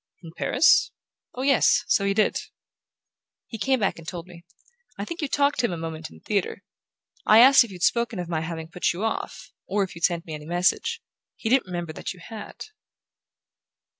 [0.23, 0.89] "In Paris?
[1.35, 2.39] Oh, yes...So he did."
[3.45, 4.43] "He came back and told me.
[4.97, 6.63] I think you talked to him a moment in a theatre.
[7.27, 10.25] I asked if you'd spoken of my having put you off or if you'd sent
[10.25, 11.03] me any message.
[11.35, 12.55] He didn't remember that you had."